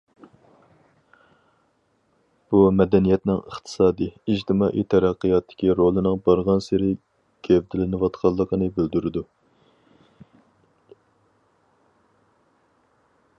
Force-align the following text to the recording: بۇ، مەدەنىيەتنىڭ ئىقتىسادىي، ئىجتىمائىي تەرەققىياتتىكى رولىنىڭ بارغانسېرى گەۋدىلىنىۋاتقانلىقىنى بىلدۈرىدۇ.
بۇ، 2.53 2.61
مەدەنىيەتنىڭ 2.77 3.41
ئىقتىسادىي، 3.51 4.09
ئىجتىمائىي 4.33 4.87
تەرەققىياتتىكى 4.95 5.77
رولىنىڭ 5.81 6.17
بارغانسېرى 6.29 6.89
گەۋدىلىنىۋاتقانلىقىنى 7.49 8.71
بىلدۈرىدۇ. 8.79 9.27